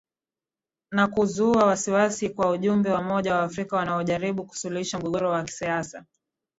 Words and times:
nakuzua 0.91 1.65
wasiwasi 1.65 2.29
kwa 2.29 2.49
ujumbe 2.49 2.89
wa 2.89 2.99
umoja 2.99 3.35
wa 3.35 3.43
afrika 3.43 3.75
wanaojaribu 3.75 4.43
kusuluhisha 4.45 4.99
mgogoro 4.99 5.29
wa 5.29 5.43
kisiasa 5.43 6.05